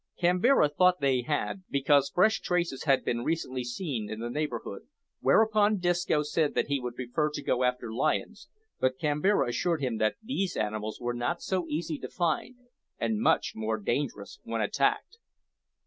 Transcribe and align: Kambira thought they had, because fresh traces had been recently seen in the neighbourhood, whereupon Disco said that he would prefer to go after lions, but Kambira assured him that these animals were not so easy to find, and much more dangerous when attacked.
Kambira 0.19 0.67
thought 0.67 0.99
they 0.99 1.21
had, 1.21 1.61
because 1.69 2.09
fresh 2.09 2.41
traces 2.41 2.85
had 2.85 3.05
been 3.05 3.23
recently 3.23 3.63
seen 3.63 4.09
in 4.09 4.19
the 4.19 4.31
neighbourhood, 4.31 4.87
whereupon 5.19 5.77
Disco 5.77 6.23
said 6.23 6.55
that 6.55 6.65
he 6.69 6.79
would 6.79 6.95
prefer 6.95 7.29
to 7.31 7.43
go 7.43 7.63
after 7.63 7.93
lions, 7.93 8.49
but 8.79 8.97
Kambira 8.97 9.47
assured 9.49 9.79
him 9.79 9.99
that 9.99 10.15
these 10.23 10.57
animals 10.57 10.99
were 10.99 11.13
not 11.13 11.43
so 11.43 11.67
easy 11.67 11.99
to 11.99 12.09
find, 12.09 12.55
and 12.97 13.19
much 13.21 13.51
more 13.55 13.77
dangerous 13.77 14.39
when 14.41 14.59
attacked. 14.59 15.19